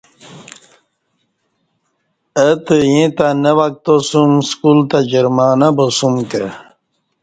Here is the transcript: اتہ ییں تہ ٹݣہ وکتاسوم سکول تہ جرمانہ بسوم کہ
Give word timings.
اتہ 2.45 2.75
ییں 2.89 3.09
تہ 3.17 3.27
ٹݣہ 3.33 3.51
وکتاسوم 3.57 4.31
سکول 4.49 4.79
تہ 4.89 4.97
جرمانہ 5.11 5.67
بسوم 5.75 6.15
کہ 6.29 6.43